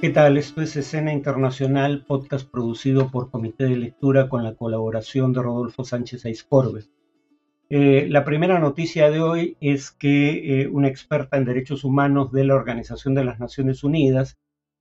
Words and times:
¿Qué 0.00 0.08
tal? 0.08 0.38
Esto 0.38 0.62
es 0.62 0.74
Escena 0.76 1.12
Internacional, 1.12 2.06
podcast 2.06 2.50
producido 2.50 3.10
por 3.10 3.30
Comité 3.30 3.64
de 3.64 3.76
Lectura 3.76 4.30
con 4.30 4.42
la 4.42 4.54
colaboración 4.54 5.34
de 5.34 5.42
Rodolfo 5.42 5.84
Sánchez 5.84 6.24
Aizcorbe. 6.24 6.84
Eh, 7.68 8.06
la 8.08 8.24
primera 8.24 8.58
noticia 8.58 9.10
de 9.10 9.20
hoy 9.20 9.58
es 9.60 9.90
que 9.90 10.62
eh, 10.62 10.68
una 10.68 10.88
experta 10.88 11.36
en 11.36 11.44
derechos 11.44 11.84
humanos 11.84 12.32
de 12.32 12.44
la 12.44 12.54
Organización 12.54 13.14
de 13.14 13.24
las 13.24 13.40
Naciones 13.40 13.84
Unidas 13.84 14.38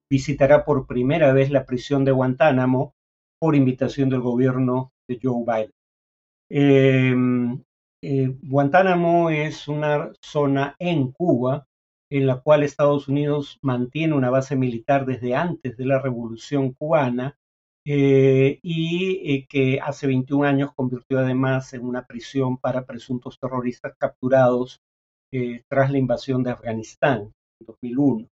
visitará 0.09 0.63
por 0.63 0.87
primera 0.87 1.33
vez 1.33 1.51
la 1.51 1.65
prisión 1.65 2.05
de 2.05 2.13
Guantánamo 2.13 2.93
por 3.41 3.57
invitación 3.57 4.07
del 4.07 4.21
gobierno 4.21 4.93
de 5.05 5.20
Joe 5.21 5.43
Biden. 5.45 7.65
Eh, 8.01 8.38
Guantánamo 8.41 9.31
es 9.31 9.67
una 9.67 10.13
zona 10.21 10.77
en 10.79 11.11
Cuba 11.11 11.67
en 12.09 12.27
la 12.27 12.41
cual 12.41 12.63
Estados 12.63 13.07
Unidos 13.07 13.59
mantiene 13.61 14.15
una 14.15 14.29
base 14.29 14.55
militar 14.55 15.05
desde 15.05 15.36
antes 15.36 15.77
de 15.77 15.86
la 15.86 16.00
Revolución 16.00 16.73
cubana 16.73 17.37
eh, 17.86 18.59
y 18.61 19.33
eh, 19.33 19.47
que 19.47 19.79
hace 19.79 20.07
21 20.07 20.47
años 20.47 20.73
convirtió 20.75 21.19
además 21.19 21.73
en 21.73 21.86
una 21.86 22.05
prisión 22.05 22.57
para 22.57 22.86
presuntos 22.86 23.39
terroristas 23.39 23.93
capturados 23.97 24.81
tras 25.67 25.91
la 25.91 26.00
invasión 26.00 26.41
de 26.41 26.50
Afganistán 26.50 27.31
en 27.59 27.67
2001. 27.67 28.28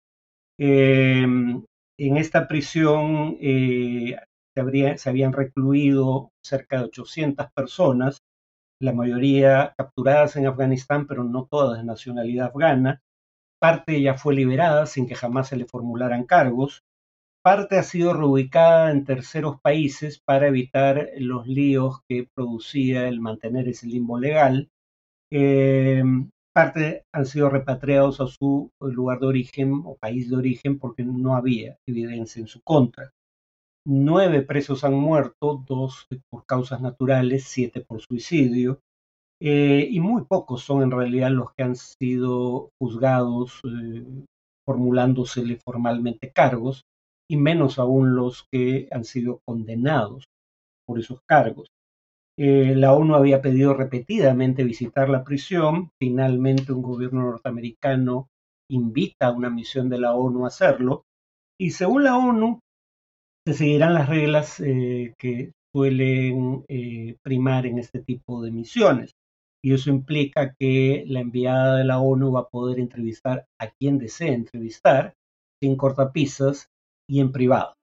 Em, 0.58 1.64
en 1.98 2.16
esta 2.16 2.46
prisión 2.46 3.36
se, 3.40 4.98
se 4.98 5.10
habían 5.10 5.32
recluido 5.32 6.30
cerca 6.40 6.78
de 6.78 6.84
800 6.84 7.48
personas, 7.52 8.22
la 8.80 8.92
mayoría 8.92 9.74
capturadas 9.76 10.36
en 10.36 10.46
Afganistán, 10.46 11.06
pero 11.06 11.24
no 11.24 11.46
todas 11.46 11.78
de 11.78 11.84
nacionalidad 11.84 12.48
afgana. 12.48 13.00
Parte 13.60 14.00
ya 14.00 14.14
fue 14.14 14.34
liberada 14.34 14.86
sin 14.86 15.06
que 15.06 15.14
jamás 15.14 15.48
se 15.48 15.56
le 15.56 15.66
formularan 15.66 16.24
cargos. 16.24 16.82
Parte 17.42 17.78
ha 17.78 17.82
sido 17.82 18.14
reubicada 18.14 18.90
en 18.90 19.04
terceros 19.04 19.60
países 19.60 20.18
para 20.18 20.48
evitar 20.48 21.10
los 21.18 21.46
líos 21.46 22.00
que 22.08 22.28
producía 22.34 23.08
el 23.08 23.20
mantener 23.20 23.68
ese 23.68 23.86
limbo 23.86 24.18
legal. 24.18 24.70
Em, 25.30 26.30
parte 26.54 27.04
han 27.12 27.26
sido 27.26 27.50
repatriados 27.50 28.20
a 28.20 28.26
su 28.26 28.70
lugar 28.80 29.20
de 29.20 29.26
origen 29.26 29.82
o 29.84 29.96
país 29.96 30.30
de 30.30 30.36
origen 30.36 30.78
porque 30.78 31.04
no 31.04 31.36
había 31.36 31.76
evidencia 31.86 32.40
en 32.40 32.46
su 32.48 32.62
contra. 32.62 33.12
Nueve 33.86 34.40
presos 34.42 34.84
han 34.84 34.94
muerto, 34.94 35.62
dos 35.66 36.06
por 36.30 36.46
causas 36.46 36.80
naturales, 36.80 37.44
siete 37.44 37.82
por 37.82 38.00
suicidio, 38.00 38.80
eh, 39.40 39.86
y 39.90 40.00
muy 40.00 40.24
pocos 40.24 40.62
son 40.62 40.82
en 40.82 40.90
realidad 40.90 41.30
los 41.30 41.52
que 41.54 41.64
han 41.64 41.76
sido 41.76 42.70
juzgados 42.80 43.60
eh, 43.64 44.24
formulándosele 44.66 45.58
formalmente 45.64 46.30
cargos, 46.32 46.84
y 47.30 47.36
menos 47.36 47.78
aún 47.78 48.14
los 48.14 48.46
que 48.52 48.88
han 48.90 49.04
sido 49.04 49.40
condenados 49.46 50.24
por 50.86 50.98
esos 50.98 51.20
cargos. 51.28 51.68
Eh, 52.38 52.74
la 52.74 52.92
ONU 52.92 53.14
había 53.14 53.40
pedido 53.40 53.74
repetidamente 53.74 54.64
visitar 54.64 55.08
la 55.08 55.24
prisión, 55.24 55.90
finalmente 56.00 56.72
un 56.72 56.82
gobierno 56.82 57.22
norteamericano 57.22 58.28
invita 58.70 59.26
a 59.26 59.32
una 59.32 59.50
misión 59.50 59.88
de 59.88 59.98
la 59.98 60.14
ONU 60.14 60.44
a 60.44 60.48
hacerlo, 60.48 61.04
y 61.60 61.70
según 61.70 62.04
la 62.04 62.16
ONU, 62.16 62.60
se 63.46 63.54
seguirán 63.54 63.94
las 63.94 64.08
reglas 64.08 64.56
que 64.56 65.52
suelen 65.74 66.64
primar 67.22 67.66
en 67.66 67.78
este 67.78 68.00
tipo 68.00 68.42
de 68.42 68.50
misiones. 68.50 69.12
Y 69.64 69.72
eso 69.72 69.88
implica 69.88 70.54
que 70.58 71.04
la 71.06 71.20
enviada 71.20 71.78
de 71.78 71.84
la 71.84 71.98
ONU 71.98 72.30
va 72.30 72.40
a 72.40 72.48
poder 72.50 72.78
entrevistar 72.78 73.46
a 73.58 73.70
quien 73.70 73.96
desee 73.96 74.34
entrevistar, 74.34 75.14
sin 75.58 75.74
cortapisas 75.78 76.70
y 77.08 77.20
en 77.20 77.32
privado. 77.32 77.74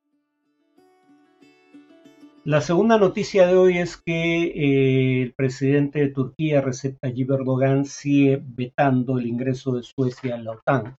La 2.45 2.61
segunda 2.61 2.99
noticia 2.99 3.47
de 3.47 3.55
hoy 3.55 3.79
es 3.79 3.97
que 3.97 4.43
eh, 4.43 5.23
el 5.23 5.33
presidente 5.33 6.01
de 6.01 6.09
Turquía, 6.09 6.61
Recep 6.61 6.99
Tayyip 6.99 7.31
Erdogan, 7.31 7.85
sigue 7.85 8.39
vetando 8.45 9.17
el 9.17 9.25
ingreso 9.25 9.71
de 9.71 9.81
Suecia 9.81 10.35
a 10.35 10.37
la 10.37 10.51
OTAN. 10.51 10.97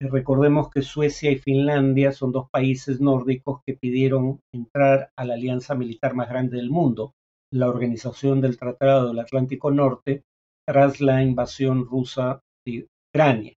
Recordemos 0.00 0.68
que 0.68 0.82
Suecia 0.82 1.30
y 1.30 1.38
Finlandia 1.38 2.10
son 2.10 2.32
dos 2.32 2.50
países 2.50 3.00
nórdicos 3.00 3.60
que 3.64 3.74
pidieron 3.74 4.40
entrar 4.52 5.12
a 5.14 5.24
la 5.24 5.34
alianza 5.34 5.76
militar 5.76 6.16
más 6.16 6.28
grande 6.28 6.56
del 6.56 6.70
mundo, 6.70 7.14
la 7.52 7.68
Organización 7.68 8.40
del 8.40 8.58
Tratado 8.58 9.08
del 9.08 9.18
Atlántico 9.18 9.70
Norte, 9.70 10.22
tras 10.66 11.00
la 11.00 11.22
invasión 11.22 11.86
rusa 11.86 12.40
de 12.66 12.86
Ucrania. 13.10 13.54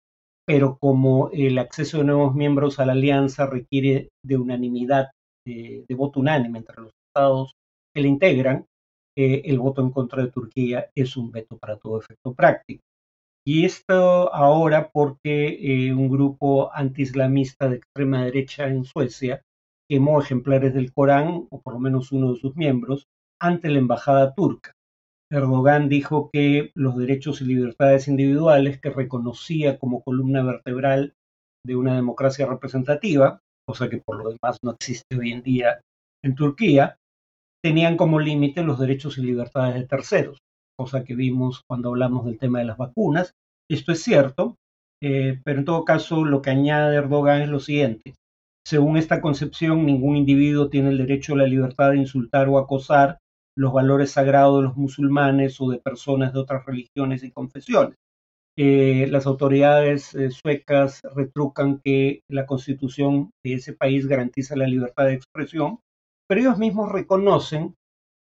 Pero 0.46 0.78
como 0.78 1.30
el 1.32 1.58
acceso 1.58 1.98
de 1.98 2.04
nuevos 2.04 2.34
miembros 2.34 2.78
a 2.78 2.86
la 2.86 2.92
alianza 2.92 3.46
requiere 3.46 4.10
de 4.24 4.36
unanimidad, 4.36 5.08
de, 5.46 5.84
voto 5.96 6.20
unánime 6.20 6.58
entre 6.58 6.82
los 6.82 6.92
estados 7.08 7.52
que 7.94 8.02
la 8.02 8.08
integran, 8.08 8.66
eh, 9.16 9.42
el 9.46 9.58
voto 9.58 9.82
en 9.82 9.90
contra 9.90 10.22
de 10.22 10.30
Turquía 10.30 10.90
es 10.94 11.16
un 11.16 11.30
veto 11.30 11.56
para 11.58 11.76
todo 11.76 11.98
efecto 11.98 12.34
práctico. 12.34 12.82
Y 13.46 13.64
esto 13.64 14.32
ahora 14.34 14.90
porque 14.92 15.56
eh, 15.60 15.92
un 15.94 16.10
grupo 16.10 16.70
antiislamista 16.74 17.68
de 17.68 17.76
extrema 17.76 18.24
derecha 18.24 18.68
en 18.68 18.84
Suecia 18.84 19.42
quemó 19.88 20.20
ejemplares 20.20 20.74
del 20.74 20.92
Corán, 20.92 21.46
o 21.50 21.62
por 21.62 21.72
lo 21.72 21.80
menos 21.80 22.12
uno 22.12 22.34
de 22.34 22.38
sus 22.38 22.54
miembros, 22.56 23.06
ante 23.40 23.68
la 23.70 23.78
embajada 23.78 24.34
turca. 24.34 24.72
Erdogan 25.30 25.88
dijo 25.88 26.30
que 26.32 26.70
los 26.74 26.96
derechos 26.96 27.40
y 27.40 27.44
libertades 27.44 28.08
individuales 28.08 28.80
que 28.80 28.90
reconocía 28.90 29.78
como 29.78 30.02
columna 30.02 30.42
vertebral 30.42 31.14
de 31.66 31.76
una 31.76 31.94
democracia 31.94 32.46
representativa, 32.46 33.40
cosa 33.66 33.90
que 33.90 33.98
por 33.98 34.16
lo 34.16 34.30
demás 34.30 34.58
no 34.62 34.72
existe 34.72 35.18
hoy 35.18 35.32
en 35.32 35.42
día 35.42 35.80
en 36.24 36.34
Turquía, 36.34 36.96
tenían 37.62 37.96
como 37.96 38.20
límite 38.20 38.62
los 38.62 38.78
derechos 38.78 39.18
y 39.18 39.22
libertades 39.22 39.74
de 39.74 39.86
terceros 39.86 40.38
cosa 40.78 41.02
que 41.04 41.16
vimos 41.16 41.62
cuando 41.66 41.88
hablamos 41.88 42.24
del 42.24 42.38
tema 42.38 42.60
de 42.60 42.66
las 42.66 42.78
vacunas. 42.78 43.34
Esto 43.68 43.92
es 43.92 44.02
cierto, 44.02 44.56
eh, 45.02 45.40
pero 45.44 45.58
en 45.58 45.64
todo 45.64 45.84
caso 45.84 46.24
lo 46.24 46.40
que 46.40 46.50
añade 46.50 46.96
Erdogan 46.96 47.42
es 47.42 47.48
lo 47.48 47.58
siguiente. 47.58 48.14
Según 48.64 48.96
esta 48.96 49.20
concepción, 49.20 49.84
ningún 49.84 50.16
individuo 50.16 50.68
tiene 50.68 50.90
el 50.90 50.98
derecho 50.98 51.34
a 51.34 51.38
la 51.38 51.46
libertad 51.46 51.90
de 51.90 51.98
insultar 51.98 52.48
o 52.48 52.58
acosar 52.58 53.18
los 53.58 53.72
valores 53.72 54.12
sagrados 54.12 54.58
de 54.58 54.68
los 54.68 54.76
musulmanes 54.76 55.60
o 55.60 55.68
de 55.68 55.80
personas 55.80 56.32
de 56.32 56.38
otras 56.38 56.64
religiones 56.64 57.24
y 57.24 57.32
confesiones. 57.32 57.96
Eh, 58.56 59.06
las 59.10 59.26
autoridades 59.26 60.14
eh, 60.14 60.30
suecas 60.30 61.00
retrucan 61.14 61.80
que 61.82 62.20
la 62.28 62.46
constitución 62.46 63.30
de 63.44 63.54
ese 63.54 63.72
país 63.72 64.06
garantiza 64.06 64.56
la 64.56 64.66
libertad 64.66 65.06
de 65.06 65.14
expresión, 65.14 65.80
pero 66.28 66.40
ellos 66.40 66.58
mismos 66.58 66.90
reconocen 66.92 67.74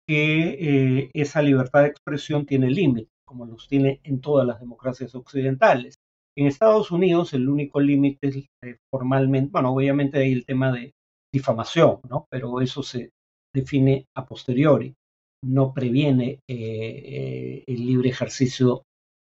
que 0.07 0.49
eh, 0.59 1.11
esa 1.13 1.41
libertad 1.41 1.81
de 1.81 1.89
expresión 1.89 2.45
tiene 2.45 2.69
límites, 2.69 3.11
como 3.25 3.45
los 3.45 3.67
tiene 3.67 4.01
en 4.03 4.21
todas 4.21 4.45
las 4.45 4.59
democracias 4.59 5.15
occidentales. 5.15 5.95
En 6.37 6.47
Estados 6.47 6.91
Unidos 6.91 7.33
el 7.33 7.47
único 7.47 7.79
límite 7.79 8.27
es 8.27 8.35
eh, 8.63 8.77
formalmente, 8.91 9.51
bueno, 9.51 9.73
obviamente 9.73 10.19
hay 10.19 10.33
el 10.33 10.45
tema 10.45 10.71
de 10.71 10.93
difamación, 11.33 11.99
¿no? 12.09 12.25
Pero 12.29 12.59
eso 12.61 12.83
se 12.83 13.11
define 13.53 14.05
a 14.15 14.25
posteriori, 14.25 14.93
no 15.43 15.73
previene 15.73 16.39
eh, 16.47 17.63
el 17.67 17.85
libre 17.85 18.09
ejercicio 18.09 18.83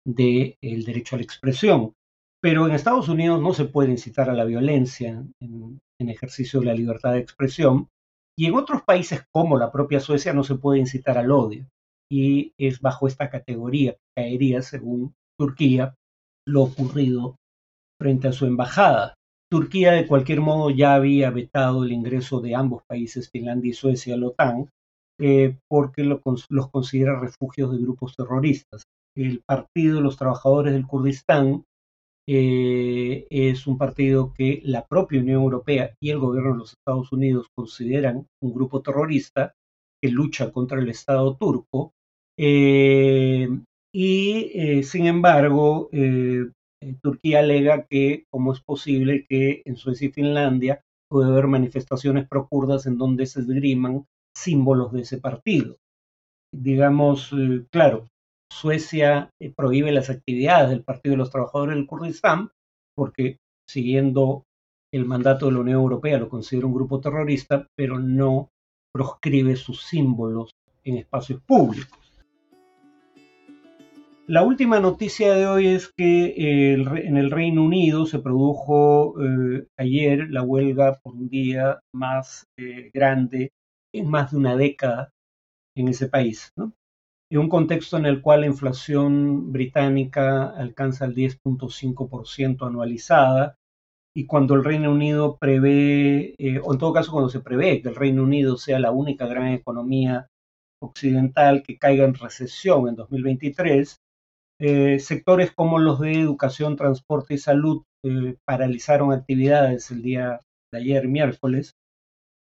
del 0.07 0.57
derecho 0.61 1.17
a 1.17 1.19
la 1.19 1.25
expresión. 1.25 1.93
Pero 2.43 2.67
en 2.67 2.75
Estados 2.75 3.09
Unidos 3.09 3.41
no 3.41 3.55
se 3.55 3.65
puede 3.65 3.91
incitar 3.91 4.29
a 4.29 4.35
la 4.35 4.45
violencia 4.45 5.25
en 5.41 6.09
ejercicio 6.09 6.61
de 6.61 6.67
la 6.67 6.75
libertad 6.75 7.13
de 7.13 7.21
expresión, 7.21 7.89
y 8.37 8.47
en 8.47 8.55
otros 8.55 8.83
países 8.83 9.25
como 9.33 9.59
la 9.59 9.71
propia 9.71 10.01
Suecia 10.01 10.33
no 10.33 10.43
se 10.43 10.57
puede 10.57 10.81
incitar 10.81 11.19
al 11.19 11.31
odio. 11.31 11.69
Y 12.11 12.53
es 12.59 12.81
bajo 12.81 13.07
esta 13.07 13.31
categoría 13.31 13.93
que 13.93 14.23
caería, 14.23 14.63
según 14.63 15.15
Turquía, 15.39 15.95
lo 16.47 16.63
ocurrido 16.63 17.37
frente 18.01 18.29
a 18.29 18.33
su 18.33 18.47
embajada. 18.47 19.15
Turquía 19.51 19.93
de 19.93 20.07
cualquier 20.07 20.41
modo 20.41 20.71
ya 20.71 20.95
había 20.95 21.31
vetado 21.31 21.85
el 21.85 21.93
ingreso 21.93 22.41
de 22.41 22.55
ambos 22.55 22.83
países, 22.89 23.31
Finlandia 23.31 23.71
y 23.71 23.75
Suecia, 23.75 24.15
a 24.15 24.19
la 24.19 24.27
OTAN, 24.29 24.69
eh, 25.21 25.57
porque 25.69 26.03
los 26.03 26.71
considera 26.71 27.21
refugios 27.21 27.73
de 27.73 27.79
grupos 27.79 28.17
terroristas. 28.17 28.85
El 29.17 29.43
Partido 29.47 29.97
de 29.97 30.03
los 30.03 30.17
Trabajadores 30.17 30.73
del 30.73 30.87
Kurdistán 30.87 31.65
eh, 32.27 33.27
es 33.31 33.67
un 33.67 33.79
partido 33.79 34.33
que 34.33 34.61
la 34.65 34.85
propia 34.87 35.21
Unión 35.21 35.43
Europea 35.43 35.95
y 36.03 36.11
el 36.11 36.19
gobierno 36.19 36.53
de 36.53 36.59
los 36.59 36.73
Estados 36.73 37.13
Unidos 37.13 37.47
consideran 37.55 38.27
un 38.43 38.55
grupo 38.55 38.83
terrorista 38.83 39.55
que 40.03 40.11
lucha 40.11 40.51
contra 40.51 40.81
el 40.81 40.89
Estado 40.89 41.37
turco. 41.37 41.93
Eh, 42.37 43.49
y 43.95 44.83
sin 44.83 45.07
embargo, 45.07 45.89
Turquía 47.01 47.39
alega 47.39 47.87
que 47.87 48.25
cómo 48.29 48.53
es 48.53 48.61
posible 48.61 49.25
que 49.29 49.63
en 49.65 49.77
Suecia 49.77 50.09
y 50.09 50.11
Finlandia 50.11 50.83
puede 51.09 51.31
haber 51.31 51.47
manifestaciones 51.47 52.27
procurdas 52.27 52.87
en 52.87 52.99
donde 52.99 53.27
se 53.27 53.39
esgriman 53.39 54.05
símbolos 54.37 54.93
de 54.93 55.03
ese 55.03 55.19
partido. 55.19 55.77
Digamos, 56.53 57.31
claro, 57.71 58.07
Suecia 58.51 59.31
eh, 59.41 59.53
prohíbe 59.55 59.91
las 59.91 60.11
actividades 60.11 60.71
del 60.71 60.85
Partido 60.85 61.15
de 61.15 61.19
los 61.19 61.31
Trabajadores 61.31 61.75
del 61.75 61.87
Kurdistán 61.87 62.51
porque 62.97 63.39
siguiendo 63.69 64.45
el 64.93 65.05
mandato 65.07 65.47
de 65.47 65.53
la 65.53 65.61
Unión 65.61 65.81
Europea 65.81 66.19
lo 66.19 66.29
considera 66.29 66.67
un 66.67 66.75
grupo 66.75 67.01
terrorista, 67.01 67.67
pero 67.77 67.99
no 67.99 68.51
proscribe 68.93 69.57
sus 69.57 69.83
símbolos 69.83 70.53
en 70.85 70.99
espacios 70.99 71.43
públicos. 71.43 71.99
La 74.27 74.43
última 74.43 74.81
noticia 74.81 75.35
de 75.35 75.47
hoy 75.47 75.67
es 75.67 75.93
que 75.95 76.73
en 76.75 77.17
el 77.17 77.31
Reino 77.31 77.65
Unido 77.65 78.07
se 78.07 78.21
produjo 78.21 79.17
eh, 79.21 79.67
ayer 79.77 80.31
la 80.31 80.43
huelga 80.43 80.99
por 81.03 81.15
un 81.15 81.29
día 81.29 81.81
más 81.93 82.47
eh, 82.57 82.91
grande 82.95 83.51
en 83.95 84.09
más 84.09 84.31
de 84.31 84.37
una 84.37 84.57
década 84.57 85.11
en 85.77 85.89
ese 85.89 86.09
país. 86.09 86.53
En 87.31 87.39
un 87.39 87.49
contexto 87.49 87.97
en 87.97 88.07
el 88.07 88.21
cual 88.21 88.43
la 88.43 88.47
inflación 88.47 89.53
británica 89.53 90.51
alcanza 90.51 91.07
el 91.07 91.15
10.5% 91.15 92.67
anualizada 92.67 93.57
y 94.17 94.27
cuando 94.27 94.55
el 94.55 94.65
Reino 94.65 94.93
Unido 94.93 95.37
prevé, 95.39 96.35
eh, 96.39 96.61
o 96.63 96.73
en 96.73 96.79
todo 96.79 96.93
caso 96.93 97.11
cuando 97.11 97.31
se 97.31 97.41
prevé 97.41 97.83
que 97.83 97.89
el 97.89 97.97
Reino 97.97 98.23
Unido 98.23 98.57
sea 98.57 98.79
la 98.79 98.93
única 98.93 99.27
gran 99.27 99.49
economía 99.49 100.29
occidental 100.81 101.63
que 101.63 101.79
caiga 101.79 102.05
en 102.05 102.15
recesión 102.15 102.89
en 102.89 102.95
2023, 102.95 103.97
eh, 104.61 104.99
sectores 105.01 105.51
como 105.51 105.79
los 105.79 105.99
de 105.99 106.21
educación, 106.21 106.77
transporte 106.77 107.35
y 107.35 107.39
salud 107.39 107.83
eh, 108.05 108.37
paralizaron 108.45 109.13
actividades 109.13 109.91
el 109.91 110.03
día 110.03 110.41
de 110.73 110.79
ayer, 110.79 111.09
miércoles. 111.09 111.75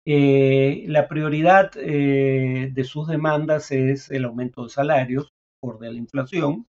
Eh, 0.06 0.84
la 0.88 1.08
prioridad 1.08 1.72
de 1.72 2.84
sus 2.84 3.06
demandas 3.08 3.70
es 3.70 4.10
el 4.10 4.24
aumento 4.24 4.64
de 4.64 4.70
salarios 4.70 5.30
por 5.60 5.78
de 5.78 5.92
la 5.92 5.98
inflación, 5.98 6.66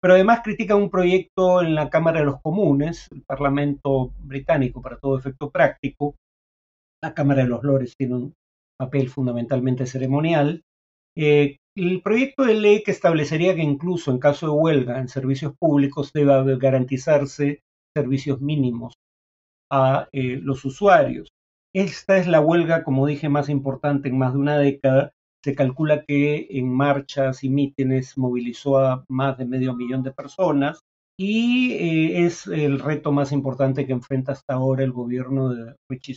pero 0.00 0.14
además 0.14 0.40
critican 0.42 0.78
un 0.78 0.90
proyecto 0.90 1.62
en 1.62 1.74
la 1.74 1.90
Cámara 1.90 2.20
de 2.20 2.26
los 2.26 2.40
Comunes, 2.40 3.08
el 3.12 3.22
Parlamento 3.22 4.12
británico 4.18 4.80
para 4.80 4.98
todo 4.98 5.18
efecto 5.18 5.50
práctico. 5.50 6.16
La 7.02 7.12
Cámara 7.14 7.42
de 7.42 7.48
los 7.48 7.62
Lores 7.62 7.94
tiene 7.96 8.14
un 8.14 8.34
papel 8.78 9.10
fundamentalmente 9.10 9.84
ceremonial, 9.86 10.62
el 11.76 12.02
proyecto 12.02 12.44
de 12.44 12.54
ley 12.54 12.82
que 12.82 12.90
establecería 12.90 13.54
que 13.54 13.62
incluso 13.62 14.10
en 14.10 14.18
caso 14.18 14.46
de 14.46 14.52
huelga 14.52 14.98
en 14.98 15.08
servicios 15.08 15.54
públicos 15.58 16.12
deba 16.12 16.42
garantizarse 16.56 17.60
servicios 17.96 18.40
mínimos 18.40 18.94
a 19.70 20.08
eh, 20.12 20.38
los 20.42 20.64
usuarios. 20.64 21.28
Esta 21.72 22.18
es 22.18 22.26
la 22.26 22.40
huelga, 22.40 22.82
como 22.82 23.06
dije, 23.06 23.28
más 23.28 23.48
importante 23.48 24.08
en 24.08 24.18
más 24.18 24.32
de 24.32 24.38
una 24.40 24.58
década. 24.58 25.12
Se 25.44 25.54
calcula 25.54 26.04
que 26.04 26.48
en 26.50 26.68
marchas 26.68 27.44
y 27.44 27.48
mítines 27.48 28.18
movilizó 28.18 28.78
a 28.78 29.04
más 29.08 29.38
de 29.38 29.46
medio 29.46 29.74
millón 29.74 30.02
de 30.02 30.12
personas 30.12 30.80
y 31.16 31.72
eh, 31.74 32.26
es 32.26 32.46
el 32.46 32.80
reto 32.80 33.12
más 33.12 33.30
importante 33.30 33.86
que 33.86 33.92
enfrenta 33.92 34.32
hasta 34.32 34.54
ahora 34.54 34.82
el 34.82 34.92
gobierno 34.92 35.50
de 35.50 35.76
Richie. 35.88 36.16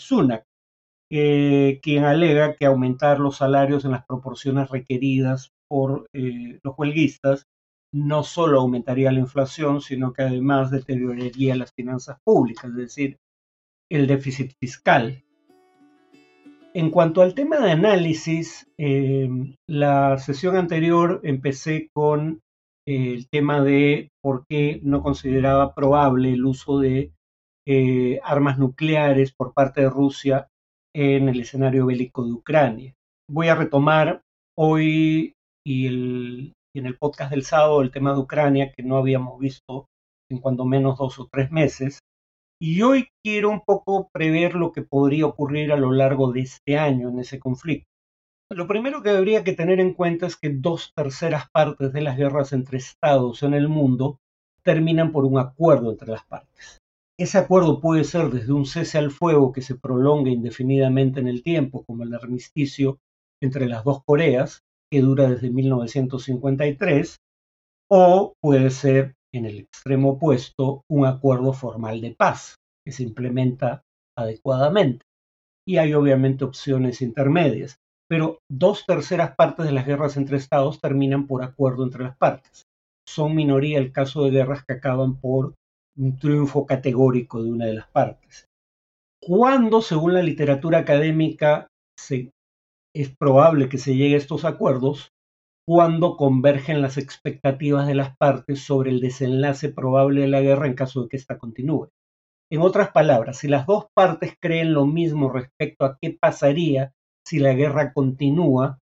Eh, 1.11 1.79
quien 1.83 2.05
alega 2.05 2.55
que 2.55 2.65
aumentar 2.65 3.19
los 3.19 3.37
salarios 3.37 3.85
en 3.85 3.91
las 3.91 4.05
proporciones 4.05 4.69
requeridas 4.69 5.51
por 5.67 6.07
eh, 6.13 6.59
los 6.63 6.73
huelguistas 6.77 7.45
no 7.93 8.23
solo 8.23 8.59
aumentaría 8.61 9.11
la 9.11 9.19
inflación, 9.19 9.81
sino 9.81 10.13
que 10.13 10.23
además 10.23 10.71
deterioraría 10.71 11.55
las 11.55 11.71
finanzas 11.73 12.17
públicas, 12.23 12.71
es 12.71 12.75
decir, 12.75 13.17
el 13.91 14.07
déficit 14.07 14.53
fiscal. 14.59 15.23
En 16.75 16.89
cuanto 16.89 17.21
al 17.21 17.35
tema 17.35 17.59
de 17.59 17.71
análisis, 17.71 18.67
eh, 18.79 19.29
la 19.69 20.17
sesión 20.17 20.55
anterior 20.55 21.21
empecé 21.23 21.89
con 21.93 22.41
el 22.87 23.29
tema 23.29 23.63
de 23.63 24.09
por 24.23 24.45
qué 24.49 24.79
no 24.83 25.03
consideraba 25.03 25.75
probable 25.75 26.33
el 26.33 26.45
uso 26.45 26.79
de 26.79 27.11
armas 28.23 28.57
nucleares 28.57 29.33
por 29.33 29.53
parte 29.53 29.81
de 29.81 29.89
Rusia 29.89 30.47
en 30.95 31.29
el 31.29 31.39
escenario 31.39 31.85
bélico 31.85 32.25
de 32.25 32.33
Ucrania. 32.33 32.93
Voy 33.29 33.47
a 33.47 33.55
retomar 33.55 34.21
hoy 34.57 35.33
y, 35.65 36.51
en 36.75 36.85
el 36.85 36.97
podcast 36.97 37.31
del 37.31 37.43
sábado 37.43 37.81
el 37.81 37.91
tema 37.91 38.13
de 38.13 38.19
Ucrania 38.19 38.71
que 38.75 38.83
no 38.83 38.97
habíamos 38.97 39.39
visto 39.39 39.85
en 40.29 40.39
cuando 40.39 40.65
menos 40.65 40.97
dos 40.97 41.19
o 41.19 41.27
tres 41.31 41.51
meses. 41.51 41.99
Y 42.65 42.81
hoy 42.81 43.09
quiero 43.21 43.49
un 43.49 43.59
poco 43.59 44.09
prever 44.13 44.55
lo 44.55 44.71
que 44.71 44.83
podría 44.83 45.25
ocurrir 45.25 45.73
a 45.73 45.75
lo 45.75 45.91
largo 45.91 46.31
de 46.31 46.39
este 46.39 46.77
año 46.77 47.09
en 47.09 47.19
ese 47.19 47.37
conflicto. 47.37 47.89
Lo 48.49 48.67
primero 48.67 49.03
que 49.03 49.09
habría 49.09 49.43
que 49.43 49.51
tener 49.51 49.81
en 49.81 49.93
cuenta 49.93 50.27
es 50.27 50.37
que 50.37 50.47
dos 50.47 50.93
terceras 50.95 51.49
partes 51.51 51.91
de 51.91 51.99
las 51.99 52.15
guerras 52.15 52.53
entre 52.53 52.77
estados 52.77 53.43
en 53.43 53.53
el 53.53 53.67
mundo 53.67 54.21
terminan 54.63 55.11
por 55.11 55.25
un 55.25 55.39
acuerdo 55.39 55.91
entre 55.91 56.07
las 56.07 56.23
partes. 56.23 56.77
Ese 57.19 57.37
acuerdo 57.37 57.81
puede 57.81 58.05
ser 58.05 58.29
desde 58.29 58.53
un 58.53 58.65
cese 58.65 58.97
al 58.97 59.11
fuego 59.11 59.51
que 59.51 59.61
se 59.61 59.75
prolonga 59.75 60.31
indefinidamente 60.31 61.19
en 61.19 61.27
el 61.27 61.43
tiempo, 61.43 61.83
como 61.83 62.03
el 62.03 62.13
armisticio 62.13 62.97
entre 63.41 63.67
las 63.67 63.83
dos 63.83 64.05
Coreas, 64.05 64.61
que 64.89 65.01
dura 65.01 65.29
desde 65.29 65.49
1953, 65.49 67.17
o 67.89 68.35
puede 68.39 68.69
ser, 68.69 69.15
en 69.33 69.45
el 69.45 69.59
extremo 69.59 70.11
opuesto, 70.11 70.83
un 70.89 71.05
acuerdo 71.05 71.53
formal 71.53 72.01
de 72.01 72.15
paz, 72.15 72.55
que 72.85 72.91
se 72.91 73.03
implementa 73.03 73.83
adecuadamente. 74.17 75.05
Y 75.67 75.77
hay 75.77 75.93
obviamente 75.93 76.43
opciones 76.43 77.01
intermedias, 77.01 77.77
pero 78.09 78.39
dos 78.51 78.85
terceras 78.85 79.35
partes 79.35 79.65
de 79.65 79.71
las 79.71 79.85
guerras 79.85 80.17
entre 80.17 80.37
estados 80.37 80.79
terminan 80.79 81.25
por 81.25 81.43
acuerdo 81.43 81.83
entre 81.83 82.03
las 82.03 82.17
partes. 82.17 82.63
Son 83.07 83.35
minoría 83.35 83.79
el 83.79 83.91
caso 83.91 84.23
de 84.23 84.31
guerras 84.31 84.63
que 84.65 84.73
acaban 84.73 85.19
por 85.19 85.55
un 85.97 86.17
triunfo 86.17 86.65
categórico 86.65 87.41
de 87.41 87.51
una 87.51 87.65
de 87.65 87.73
las 87.73 87.87
partes. 87.87 88.45
¿Cuándo, 89.21 89.81
según 89.81 90.13
la 90.13 90.21
literatura 90.21 90.79
académica, 90.79 91.67
es 92.93 93.15
probable 93.17 93.69
que 93.69 93.77
se 93.77 93.95
llegue 93.95 94.15
a 94.15 94.17
estos 94.17 94.43
acuerdos? 94.43 95.12
Cuando 95.65 96.17
convergen 96.17 96.81
las 96.81 96.97
expectativas 96.97 97.87
de 97.87 97.95
las 97.95 98.17
partes 98.17 98.61
sobre 98.61 98.91
el 98.91 98.99
desenlace 98.99 99.69
probable 99.69 100.21
de 100.21 100.27
la 100.27 100.41
guerra 100.41 100.67
en 100.67 100.73
caso 100.73 101.03
de 101.03 101.09
que 101.09 101.17
ésta 101.17 101.37
continúe. 101.37 101.89
En 102.51 102.61
otras 102.61 102.91
palabras, 102.91 103.37
si 103.37 103.47
las 103.47 103.65
dos 103.65 103.85
partes 103.95 104.35
creen 104.41 104.73
lo 104.73 104.85
mismo 104.85 105.31
respecto 105.31 105.85
a 105.85 105.97
qué 106.01 106.17
pasaría 106.19 106.91
si 107.25 107.39
la 107.39 107.53
guerra 107.53 107.93
continúa, 107.93 108.79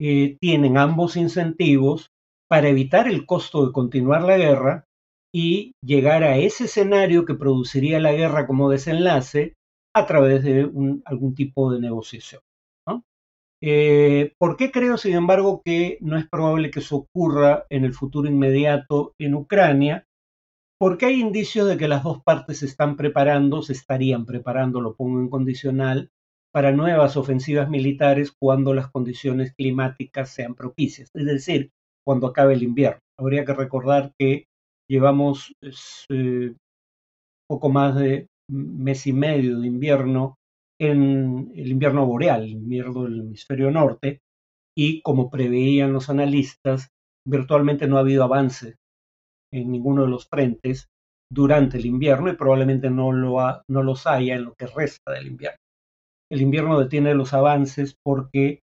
eh, 0.00 0.36
tienen 0.40 0.78
ambos 0.78 1.16
incentivos 1.16 2.10
para 2.48 2.68
evitar 2.68 3.08
el 3.08 3.26
costo 3.26 3.66
de 3.66 3.72
continuar 3.72 4.22
la 4.22 4.38
guerra 4.38 4.84
y 5.34 5.72
llegar 5.84 6.24
a 6.24 6.36
ese 6.38 6.64
escenario 6.64 7.24
que 7.24 7.34
produciría 7.34 8.00
la 8.00 8.12
guerra 8.12 8.46
como 8.46 8.70
desenlace 8.70 9.54
a 9.94 10.06
través 10.06 10.42
de 10.42 10.70
algún 11.04 11.34
tipo 11.34 11.72
de 11.72 11.80
negociación. 11.80 12.40
Eh, 13.62 14.32
¿Por 14.38 14.56
qué 14.56 14.70
creo, 14.70 14.96
sin 14.96 15.14
embargo, 15.14 15.60
que 15.64 15.98
no 16.00 16.16
es 16.16 16.28
probable 16.28 16.70
que 16.70 16.80
eso 16.80 16.96
ocurra 16.96 17.66
en 17.68 17.84
el 17.84 17.92
futuro 17.92 18.28
inmediato 18.28 19.14
en 19.18 19.34
Ucrania? 19.34 20.06
Porque 20.78 21.06
hay 21.06 21.20
indicios 21.20 21.68
de 21.68 21.76
que 21.76 21.88
las 21.88 22.02
dos 22.02 22.22
partes 22.24 22.58
se 22.58 22.66
están 22.66 22.96
preparando, 22.96 23.62
se 23.62 23.74
estarían 23.74 24.24
preparando, 24.24 24.80
lo 24.80 24.94
pongo 24.94 25.20
en 25.20 25.28
condicional, 25.28 26.10
para 26.52 26.72
nuevas 26.72 27.16
ofensivas 27.16 27.68
militares 27.68 28.32
cuando 28.32 28.74
las 28.74 28.90
condiciones 28.90 29.52
climáticas 29.54 30.30
sean 30.30 30.54
propicias, 30.54 31.10
es 31.14 31.26
decir, 31.26 31.70
cuando 32.04 32.26
acabe 32.26 32.54
el 32.54 32.62
invierno. 32.62 32.98
Habría 33.18 33.44
que 33.44 33.54
recordar 33.54 34.12
que 34.18 34.46
Llevamos 34.90 35.52
eh, 36.08 36.52
poco 37.48 37.68
más 37.68 37.94
de 37.94 38.26
mes 38.50 39.06
y 39.06 39.12
medio 39.12 39.60
de 39.60 39.68
invierno 39.68 40.34
en 40.80 41.52
el 41.54 41.68
invierno 41.68 42.06
boreal, 42.06 42.42
el 42.42 42.50
invierno 42.52 43.04
del 43.04 43.20
hemisferio 43.20 43.70
norte, 43.70 44.20
y 44.76 45.02
como 45.02 45.30
preveían 45.30 45.92
los 45.92 46.08
analistas, 46.08 46.88
virtualmente 47.26 47.86
no 47.86 47.98
ha 47.98 48.00
habido 48.00 48.24
avance 48.24 48.76
en 49.52 49.70
ninguno 49.70 50.02
de 50.02 50.08
los 50.08 50.26
frentes 50.26 50.86
durante 51.30 51.76
el 51.76 51.86
invierno 51.86 52.30
y 52.30 52.36
probablemente 52.36 52.88
no, 52.88 53.12
lo 53.12 53.36
no 53.68 53.82
los 53.82 54.06
haya 54.06 54.36
en 54.36 54.44
lo 54.44 54.54
que 54.54 54.66
resta 54.66 55.12
del 55.12 55.26
invierno. 55.26 55.58
El 56.30 56.40
invierno 56.40 56.78
detiene 56.78 57.14
los 57.14 57.34
avances 57.34 57.94
porque, 58.02 58.60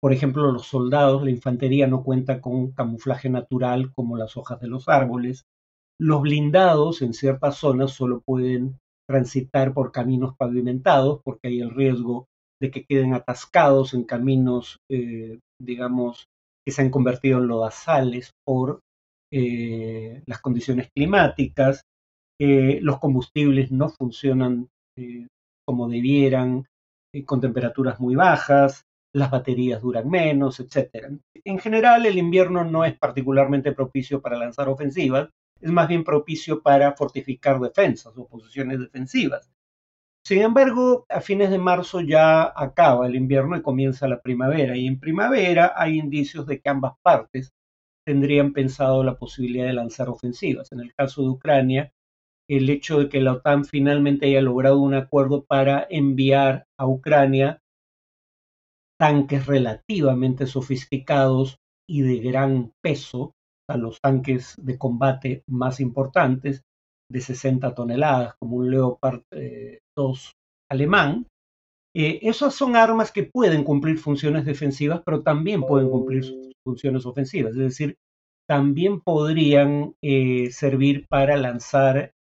por 0.00 0.12
ejemplo, 0.12 0.50
los 0.50 0.66
soldados, 0.66 1.22
la 1.22 1.30
infantería 1.30 1.86
no 1.86 2.02
cuenta 2.02 2.40
con 2.40 2.72
camuflaje 2.72 3.28
natural 3.28 3.92
como 3.94 4.16
las 4.16 4.36
hojas 4.36 4.60
de 4.60 4.68
los 4.68 4.88
árboles, 4.88 5.44
los 6.00 6.22
blindados 6.22 7.02
en 7.02 7.14
ciertas 7.14 7.56
zonas 7.56 7.92
solo 7.92 8.20
pueden 8.26 8.78
transitar 9.08 9.74
por 9.74 9.92
caminos 9.92 10.34
pavimentados 10.36 11.20
porque 11.24 11.48
hay 11.48 11.60
el 11.60 11.70
riesgo 11.70 12.26
de 12.60 12.70
que 12.70 12.84
queden 12.84 13.12
atascados 13.12 13.92
en 13.92 14.04
caminos, 14.04 14.78
eh, 14.88 15.40
digamos, 15.60 16.26
que 16.64 16.72
se 16.72 16.82
han 16.82 16.90
convertido 16.90 17.38
en 17.38 17.48
lodazales 17.48 18.30
por 18.46 18.80
eh, 19.32 20.22
las 20.26 20.40
condiciones 20.40 20.88
climáticas. 20.94 21.82
Eh, 22.40 22.78
los 22.80 23.00
combustibles 23.00 23.72
no 23.72 23.88
funcionan 23.88 24.68
como 25.66 25.88
debieran 25.88 26.66
con 27.24 27.40
temperaturas 27.40 27.98
muy 27.98 28.14
bajas, 28.14 28.82
las 29.14 29.30
baterías 29.30 29.80
duran 29.82 30.08
menos, 30.08 30.60
etc. 30.60 31.08
En 31.44 31.58
general, 31.58 32.06
el 32.06 32.18
invierno 32.18 32.64
no 32.64 32.84
es 32.84 32.96
particularmente 32.98 33.72
propicio 33.72 34.20
para 34.20 34.38
lanzar 34.38 34.68
ofensivas, 34.68 35.30
es 35.62 35.70
más 35.70 35.88
bien 35.88 36.04
propicio 36.04 36.60
para 36.60 36.92
fortificar 36.92 37.60
defensas 37.60 38.12
o 38.16 38.26
posiciones 38.26 38.80
defensivas. 38.80 39.50
Sin 40.24 40.42
embargo, 40.42 41.06
a 41.08 41.20
fines 41.20 41.50
de 41.50 41.58
marzo 41.58 42.00
ya 42.00 42.52
acaba 42.54 43.06
el 43.06 43.16
invierno 43.16 43.56
y 43.56 43.62
comienza 43.62 44.06
la 44.06 44.20
primavera, 44.20 44.76
y 44.76 44.86
en 44.86 45.00
primavera 45.00 45.72
hay 45.76 45.98
indicios 45.98 46.46
de 46.46 46.60
que 46.60 46.68
ambas 46.68 46.94
partes 47.02 47.52
tendrían 48.04 48.52
pensado 48.52 49.02
la 49.02 49.16
posibilidad 49.16 49.66
de 49.66 49.72
lanzar 49.72 50.08
ofensivas. 50.08 50.70
En 50.72 50.80
el 50.80 50.94
caso 50.94 51.22
de 51.22 51.28
Ucrania, 51.28 51.92
el 52.48 52.68
hecho 52.70 52.98
de 52.98 53.08
que 53.08 53.20
la 53.20 53.34
OTAN 53.34 53.64
finalmente 53.64 54.26
haya 54.26 54.42
logrado 54.42 54.80
un 54.80 54.94
acuerdo 54.94 55.44
para 55.44 55.86
enviar 55.88 56.66
a 56.78 56.86
Ucrania 56.86 57.60
tanques 58.98 59.46
relativamente 59.46 60.46
sofisticados 60.46 61.58
y 61.88 62.02
de 62.02 62.18
gran 62.18 62.72
peso, 62.80 63.34
a 63.72 63.76
los 63.76 64.00
tanques 64.00 64.54
de 64.58 64.78
combate 64.78 65.42
más 65.48 65.80
importantes, 65.80 66.62
de 67.10 67.20
60 67.20 67.74
toneladas, 67.74 68.34
como 68.38 68.56
un 68.56 68.70
Leopard 68.70 69.22
2 69.30 69.30
eh, 69.32 70.32
alemán. 70.70 71.26
Eh, 71.94 72.20
esas 72.22 72.54
son 72.54 72.76
armas 72.76 73.12
que 73.12 73.24
pueden 73.24 73.64
cumplir 73.64 73.98
funciones 73.98 74.44
defensivas, 74.44 75.02
pero 75.04 75.22
también 75.22 75.62
pueden 75.62 75.90
cumplir 75.90 76.24
funciones 76.64 77.04
ofensivas, 77.04 77.52
es 77.52 77.58
decir, 77.58 77.96
también 78.48 79.00
podrían 79.00 79.94
eh, 80.02 80.50
servir 80.50 81.06
para 81.08 81.36
lanzar 81.36 82.12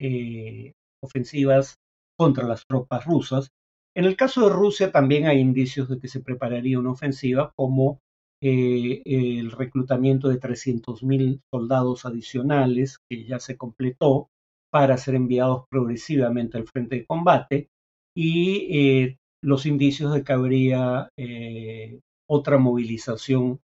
ofensivas 1.02 1.76
contra 2.19 2.47
las 2.47 2.66
tropas 2.66 3.04
rusas. 3.04 3.49
En 3.97 4.04
el 4.04 4.16
caso 4.16 4.42
de 4.42 4.54
Rusia 4.54 4.92
también 4.92 5.26
hay 5.26 5.38
indicios 5.38 5.88
de 5.88 5.99
que 5.99 6.09
se 6.09 6.21
prepararía 6.21 6.78
una 6.78 6.92
ofensiva, 6.92 7.52
como 7.57 8.00
el 8.40 9.50
reclutamiento 9.50 10.28
de 10.28 10.40
300.000 10.40 11.40
soldados 11.52 12.06
adicionales, 12.06 12.99
que 13.09 13.25
ya 13.25 13.38
se 13.38 13.56
completó, 13.56 14.28
para 14.70 14.97
ser 14.97 15.16
enviados 15.16 15.64
progresivamente 15.68 16.56
al 16.56 16.66
frente 16.66 16.97
de 16.97 17.06
combate 17.06 17.68
y 18.16 18.68
eh, 18.70 19.18
los 19.42 19.66
indicios 19.66 20.14
de 20.14 20.23
que 20.23 20.32
habría 20.32 21.11
eh, 21.18 22.00
otra 22.28 22.59
movilización 22.59 23.61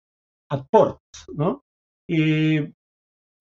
a 0.50 0.64
¿no? 1.35 1.62
Eh, 2.09 2.73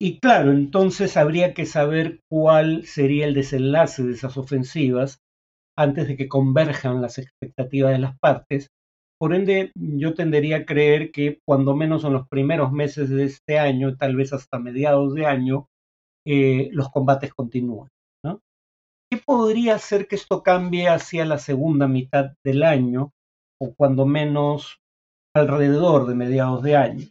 y 0.00 0.18
claro, 0.18 0.52
entonces 0.52 1.16
habría 1.16 1.54
que 1.54 1.66
saber 1.66 2.20
cuál 2.28 2.84
sería 2.84 3.26
el 3.26 3.34
desenlace 3.34 4.02
de 4.02 4.12
esas 4.12 4.36
ofensivas 4.36 5.20
antes 5.76 6.08
de 6.08 6.16
que 6.16 6.28
converjan 6.28 7.00
las 7.00 7.18
expectativas 7.18 7.92
de 7.92 7.98
las 7.98 8.18
partes. 8.18 8.68
Por 9.18 9.34
ende, 9.34 9.72
yo 9.74 10.12
tendería 10.14 10.58
a 10.58 10.64
creer 10.66 11.10
que 11.10 11.40
cuando 11.46 11.74
menos 11.74 12.04
en 12.04 12.12
los 12.12 12.28
primeros 12.28 12.70
meses 12.70 13.08
de 13.08 13.24
este 13.24 13.58
año, 13.58 13.96
tal 13.96 14.14
vez 14.14 14.34
hasta 14.34 14.58
mediados 14.58 15.14
de 15.14 15.24
año, 15.24 15.68
eh, 16.26 16.68
los 16.72 16.90
combates 16.90 17.32
continúan. 17.32 17.88
¿Qué 19.08 19.18
podría 19.24 19.76
hacer 19.76 20.08
que 20.08 20.16
esto 20.16 20.42
cambie 20.42 20.88
hacia 20.88 21.24
la 21.24 21.38
segunda 21.38 21.86
mitad 21.86 22.32
del 22.44 22.64
año 22.64 23.12
o 23.60 23.72
cuando 23.72 24.04
menos 24.04 24.80
alrededor 25.32 26.08
de 26.08 26.16
mediados 26.16 26.64
de 26.64 26.74
año? 26.74 27.06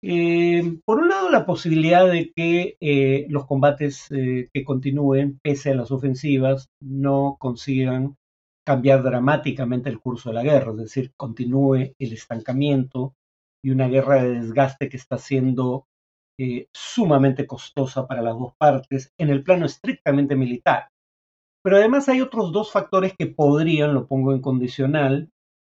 Eh, 0.00 0.78
por 0.84 1.00
un 1.00 1.08
lado, 1.08 1.28
la 1.28 1.44
posibilidad 1.44 2.08
de 2.08 2.32
que 2.32 2.76
eh, 2.80 3.26
los 3.30 3.46
combates 3.46 4.06
que 4.08 4.64
continúen, 4.64 5.40
pese 5.42 5.72
a 5.72 5.74
las 5.74 5.90
ofensivas, 5.90 6.68
no 6.80 7.36
consigan 7.40 8.14
cambiar 8.68 9.02
dramáticamente 9.02 9.88
el 9.88 9.98
curso 9.98 10.28
de 10.28 10.34
la 10.34 10.42
guerra, 10.42 10.72
es 10.72 10.76
decir, 10.76 11.14
continúe 11.16 11.94
el 11.98 12.12
estancamiento 12.12 13.14
y 13.64 13.70
una 13.70 13.88
guerra 13.88 14.22
de 14.22 14.40
desgaste 14.40 14.90
que 14.90 14.98
está 14.98 15.16
siendo 15.16 15.86
eh, 16.38 16.66
sumamente 16.70 17.46
costosa 17.46 18.06
para 18.06 18.20
las 18.20 18.38
dos 18.38 18.52
partes 18.58 19.10
en 19.16 19.30
el 19.30 19.42
plano 19.42 19.64
estrictamente 19.64 20.36
militar. 20.36 20.90
Pero 21.64 21.78
además 21.78 22.10
hay 22.10 22.20
otros 22.20 22.52
dos 22.52 22.70
factores 22.70 23.14
que 23.18 23.28
podrían, 23.28 23.94
lo 23.94 24.06
pongo 24.06 24.34
en 24.34 24.42
condicional, 24.42 25.30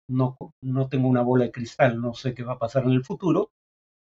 no, 0.07 0.37
no 0.61 0.87
tengo 0.87 1.07
una 1.07 1.23
bola 1.23 1.45
de 1.45 1.51
cristal, 1.51 1.99
no 1.99 2.13
sé 2.13 2.35
qué 2.35 2.43
va 2.43 2.53
a 2.53 2.59
pasar 2.59 2.83
en 2.83 2.91
el 2.91 3.03
futuro, 3.03 3.49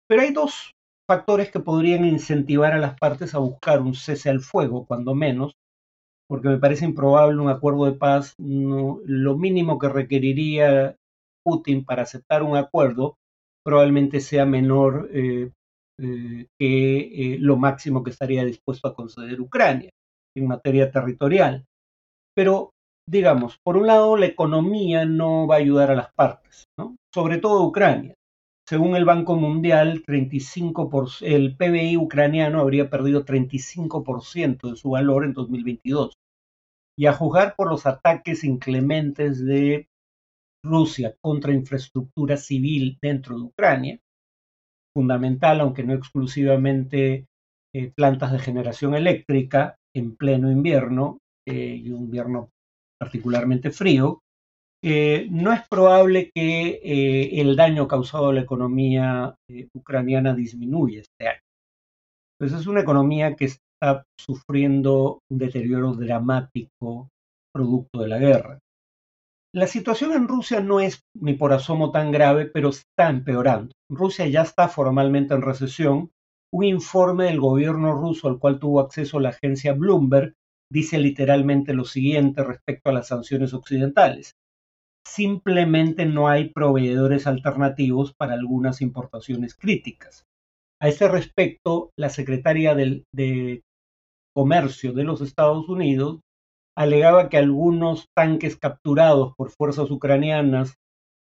pero 0.08 0.24
hay 0.24 0.34
dos 0.34 0.72
factores 1.08 1.52
que 1.52 1.60
podrían 1.60 2.06
incentivar 2.06 2.74
a 2.74 2.80
las 2.80 2.98
partes 2.98 3.36
a 3.36 3.38
buscar 3.38 3.82
un 3.82 3.94
cese 3.94 4.32
al 4.32 4.40
fuego, 4.40 4.88
cuando 4.88 5.14
menos, 5.14 5.54
porque 6.30 6.48
me 6.48 6.60
parece 6.60 6.86
improbable 6.86 7.42
un 7.42 7.50
acuerdo 7.50 7.86
de 7.86 7.94
paz. 7.94 8.36
lo 8.38 9.38
mínimo 9.38 9.80
que 9.80 9.90
requeriría 9.90 10.96
Putin 11.44 11.84
para 11.84 12.04
aceptar 12.04 12.44
un 12.44 12.56
acuerdo 12.56 13.18
probablemente 13.66 14.20
sea 14.20 14.46
menor 14.46 15.10
eh, 15.12 15.52
eh, 16.00 16.46
que 16.58 17.34
eh, 17.34 17.38
lo 17.40 17.58
máximo 17.58 18.04
que 18.04 18.12
estaría 18.12 18.46
dispuesto 18.46 18.88
a 18.88 18.94
conceder 18.94 19.42
Ucrania 19.42 19.90
en 20.36 20.48
materia 20.48 20.92
territorial. 20.92 21.66
Pero, 22.36 22.72
digamos, 23.08 23.58
por 23.64 23.76
un 23.76 23.88
lado, 23.88 24.16
la 24.16 24.28
economía 24.28 25.06
no 25.06 25.48
va 25.48 25.56
a 25.56 25.60
ayudar 25.60 25.90
a 25.92 25.96
las 25.96 26.14
partes, 26.14 26.66
sobre 27.14 27.40
todo 27.40 27.66
Ucrania. 27.66 28.14
Según 28.70 28.96
el 28.96 29.04
Banco 29.04 29.36
Mundial, 29.36 30.04
35%, 30.06 31.26
el 31.26 31.58
PBI 31.58 31.98
ucraniano 31.98 32.60
habría 32.60 32.88
perdido 32.88 33.26
35% 33.26 34.70
de 34.70 34.76
su 34.76 34.92
valor 34.92 35.26
en 35.26 35.34
2022. 35.34 36.20
Y 36.96 37.08
a 37.08 37.14
juzgar 37.14 37.56
por 37.56 37.68
los 37.68 37.88
ataques 37.88 38.44
inclementes 38.44 39.44
de 39.44 39.88
Rusia 40.64 41.16
contra 41.20 41.52
infraestructura 41.52 42.38
civil 42.38 43.00
dentro 43.02 43.38
de 43.38 43.46
Ucrania, 43.46 44.00
fundamental, 44.96 45.62
aunque 45.62 45.84
no 45.84 45.96
exclusivamente, 45.96 47.26
eh, 47.74 47.92
plantas 47.96 48.32
de 48.32 48.38
generación 48.38 48.94
eléctrica 48.94 49.78
en 49.96 50.16
pleno 50.16 50.52
invierno 50.52 51.18
eh, 51.48 51.82
y 51.84 51.90
un 51.90 52.04
invierno 52.04 52.52
particularmente 53.00 53.72
frío, 53.72 54.22
eh, 54.82 55.28
no 55.30 55.52
es 55.54 55.68
probable 55.68 56.32
que 56.34 56.80
el 57.42 57.56
daño 57.56 57.88
causado 57.88 58.30
a 58.30 58.34
la 58.34 58.42
economía 58.42 59.36
ucraniana 59.74 60.34
disminuya 60.34 61.02
este 61.02 61.28
año. 61.28 61.42
Entonces 62.40 62.62
es 62.62 62.68
una 62.68 62.82
economía 62.82 63.36
que 63.36 63.46
está 63.46 64.06
sufriendo 64.18 65.20
un 65.30 65.38
deterioro 65.38 65.94
dramático 65.94 67.10
producto 67.54 68.02
de 68.02 68.08
la 68.08 68.18
guerra. 68.18 68.60
La 69.54 69.66
situación 69.66 70.12
en 70.12 70.28
Rusia 70.28 70.62
no 70.62 70.80
es 70.80 71.02
ni 71.20 71.34
por 71.34 71.54
asomo 71.54 71.92
tan 71.92 72.12
grave, 72.12 72.46
pero 72.46 72.70
está 72.70 73.10
empeorando. 73.10 73.74
Rusia 73.90 74.28
ya 74.28 74.44
está 74.44 74.68
formalmente 74.68 75.34
en 75.34 75.42
recesión. 75.42 76.12
Un 76.54 76.64
informe 76.66 77.26
del 77.26 77.40
gobierno 77.40 77.94
ruso 77.94 78.28
al 78.28 78.38
cual 78.38 78.60
tuvo 78.60 78.80
acceso 78.80 79.20
la 79.20 79.30
agencia 79.30 79.74
Bloomberg 79.74 80.34
dice 80.72 81.00
literalmente 81.00 81.74
lo 81.74 81.84
siguiente 81.84 82.44
respecto 82.44 82.92
a 82.92 82.94
las 82.94 83.08
sanciones 83.08 83.54
occidentales. 83.54 84.36
Simplemente 85.06 86.06
no 86.06 86.28
hay 86.28 86.50
proveedores 86.50 87.28
alternativos 87.28 88.14
para 88.14 88.34
algunas 88.34 88.82
importaciones 88.82 89.56
críticas. 89.56 90.26
A 90.82 90.88
ese 90.88 91.08
respecto, 91.08 91.92
la 91.98 92.10
secretaria 92.10 92.76
de 92.76 93.64
Comercio 94.34 94.94
de 94.94 95.04
los 95.04 95.22
Estados 95.22 95.68
Unidos 95.68 96.22
alegaba 96.78 97.28
que 97.28 97.38
algunos 97.38 98.08
tanques 98.16 98.56
capturados 98.56 99.34
por 99.36 99.52
fuerzas 99.52 99.92
ucranianas 99.92 100.76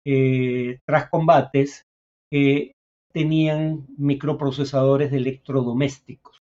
eh, 0.05 0.79
tras 0.87 1.09
combates 1.09 1.83
eh, 2.31 2.71
tenían 3.11 3.85
microprocesadores 3.97 5.11
de 5.11 5.17
electrodomésticos, 5.17 6.41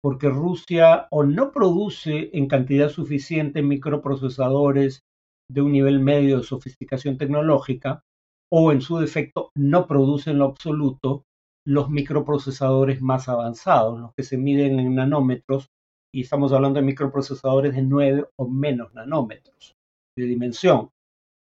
porque 0.00 0.28
Rusia 0.28 1.08
o 1.10 1.24
no 1.24 1.50
produce 1.50 2.30
en 2.32 2.46
cantidad 2.46 2.88
suficiente 2.88 3.62
microprocesadores 3.62 5.02
de 5.50 5.62
un 5.62 5.72
nivel 5.72 6.00
medio 6.00 6.38
de 6.38 6.44
sofisticación 6.44 7.18
tecnológica, 7.18 8.02
o 8.52 8.72
en 8.72 8.80
su 8.80 8.98
defecto 8.98 9.50
no 9.56 9.86
produce 9.86 10.30
en 10.30 10.38
lo 10.38 10.46
absoluto 10.46 11.24
los 11.66 11.90
microprocesadores 11.90 13.02
más 13.02 13.28
avanzados, 13.28 13.98
los 13.98 14.12
que 14.16 14.22
se 14.22 14.38
miden 14.38 14.78
en 14.78 14.94
nanómetros 14.94 15.68
y 16.14 16.22
estamos 16.22 16.52
hablando 16.52 16.80
de 16.80 16.86
microprocesadores 16.86 17.74
de 17.74 17.82
9 17.82 18.28
o 18.38 18.48
menos 18.48 18.94
nanómetros 18.94 19.74
de 20.16 20.24
dimensión. 20.24 20.90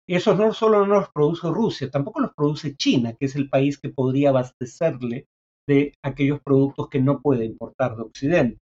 Esos 0.08 0.36
no 0.36 0.52
solo 0.52 0.86
no 0.86 0.96
los 0.96 1.10
produce 1.10 1.48
Rusia, 1.48 1.90
tampoco 1.90 2.20
los 2.20 2.34
produce 2.34 2.74
China, 2.76 3.14
que 3.14 3.26
es 3.26 3.36
el 3.36 3.48
país 3.48 3.78
que 3.78 3.90
podría 3.90 4.30
abastecerle 4.30 5.26
de 5.68 5.94
aquellos 6.04 6.40
productos 6.40 6.88
que 6.88 7.00
no 7.00 7.20
puede 7.20 7.44
importar 7.44 7.96
de 7.96 8.02
Occidente. 8.02 8.58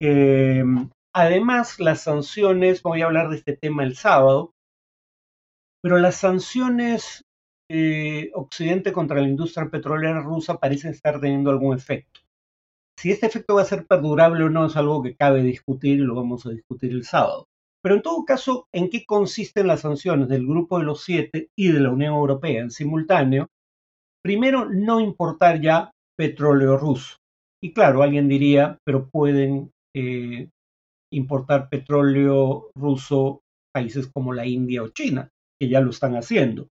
Eh, 0.00 0.64
además, 1.14 1.78
las 1.78 2.02
sanciones, 2.02 2.82
voy 2.82 3.02
a 3.02 3.06
hablar 3.06 3.28
de 3.28 3.36
este 3.36 3.56
tema 3.56 3.84
el 3.84 3.96
sábado, 3.96 4.52
pero 5.82 5.98
las 5.98 6.16
sanciones 6.16 7.24
eh, 7.70 8.30
Occidente 8.34 8.92
contra 8.92 9.20
la 9.20 9.28
industria 9.28 9.68
petrolera 9.68 10.20
rusa 10.20 10.58
parecen 10.58 10.90
estar 10.90 11.20
teniendo 11.20 11.50
algún 11.50 11.76
efecto. 11.76 12.20
Si 12.98 13.10
este 13.10 13.26
efecto 13.26 13.54
va 13.54 13.62
a 13.62 13.66
ser 13.66 13.86
perdurable 13.86 14.44
o 14.44 14.50
no 14.50 14.66
es 14.66 14.76
algo 14.76 15.02
que 15.02 15.16
cabe 15.16 15.42
discutir 15.42 15.98
y 15.98 16.02
lo 16.02 16.14
vamos 16.14 16.46
a 16.46 16.50
discutir 16.50 16.92
el 16.92 17.04
sábado. 17.04 17.46
Pero 17.82 17.96
en 17.96 18.02
todo 18.02 18.24
caso, 18.24 18.68
¿en 18.72 18.90
qué 18.90 19.04
consisten 19.04 19.66
las 19.66 19.80
sanciones 19.80 20.28
del 20.28 20.46
Grupo 20.46 20.78
de 20.78 20.84
los 20.84 21.02
Siete 21.02 21.48
y 21.56 21.72
de 21.72 21.80
la 21.80 21.90
Unión 21.90 22.14
Europea 22.14 22.60
en 22.60 22.70
simultáneo? 22.70 23.48
Primero, 24.22 24.66
no 24.66 25.00
importar 25.00 25.60
ya 25.60 25.90
petróleo 26.16 26.76
ruso. 26.76 27.16
Y 27.60 27.72
claro, 27.72 28.02
alguien 28.02 28.28
diría, 28.28 28.78
pero 28.84 29.08
pueden 29.08 29.72
eh, 29.96 30.48
importar 31.12 31.68
petróleo 31.68 32.70
ruso 32.76 33.40
países 33.74 34.06
como 34.06 34.32
la 34.32 34.46
India 34.46 34.82
o 34.82 34.88
China, 34.88 35.30
que 35.62 35.68
ya 35.68 35.80
lo 35.80 35.90
están 35.90 36.16
haciendo. 36.16 36.66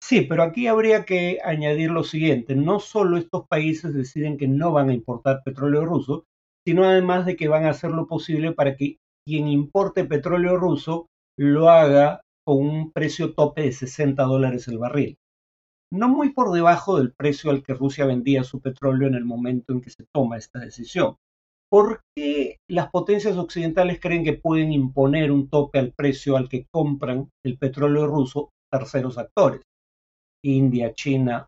Sí, 0.00 0.20
pero 0.20 0.44
aquí 0.44 0.68
habría 0.68 1.04
que 1.04 1.40
añadir 1.42 1.90
lo 1.90 2.04
siguiente, 2.04 2.54
no 2.54 2.78
solo 2.78 3.16
estos 3.16 3.48
países 3.48 3.92
deciden 3.92 4.36
que 4.36 4.46
no 4.46 4.70
van 4.70 4.88
a 4.88 4.94
importar 4.94 5.42
petróleo 5.44 5.84
ruso, 5.84 6.26
sino 6.64 6.84
además 6.84 7.26
de 7.26 7.34
que 7.34 7.48
van 7.48 7.64
a 7.64 7.70
hacer 7.70 7.90
lo 7.90 8.06
posible 8.06 8.52
para 8.52 8.76
que 8.76 8.98
quien 9.26 9.48
importe 9.48 10.04
petróleo 10.04 10.58
ruso 10.58 11.08
lo 11.36 11.70
haga 11.70 12.20
con 12.46 12.58
un 12.58 12.92
precio 12.92 13.34
tope 13.34 13.62
de 13.62 13.72
60 13.72 14.22
dólares 14.22 14.68
el 14.68 14.78
barril. 14.78 15.16
No 15.92 16.08
muy 16.08 16.32
por 16.32 16.52
debajo 16.52 16.98
del 16.98 17.12
precio 17.12 17.50
al 17.50 17.64
que 17.64 17.74
Rusia 17.74 18.06
vendía 18.06 18.44
su 18.44 18.60
petróleo 18.60 19.08
en 19.08 19.16
el 19.16 19.24
momento 19.24 19.72
en 19.72 19.80
que 19.80 19.90
se 19.90 20.04
toma 20.14 20.36
esta 20.36 20.60
decisión. 20.60 21.16
¿Por 21.68 22.00
qué 22.16 22.58
las 22.70 22.90
potencias 22.90 23.36
occidentales 23.36 23.98
creen 24.00 24.24
que 24.24 24.34
pueden 24.34 24.72
imponer 24.72 25.32
un 25.32 25.48
tope 25.48 25.78
al 25.78 25.92
precio 25.92 26.36
al 26.36 26.48
que 26.48 26.66
compran 26.72 27.28
el 27.44 27.58
petróleo 27.58 28.06
ruso 28.06 28.50
terceros 28.72 29.18
actores? 29.18 29.62
India, 30.44 30.94
China, 30.94 31.46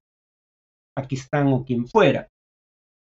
Pakistán 0.97 1.53
o 1.53 1.65
quien 1.65 1.87
fuera. 1.87 2.29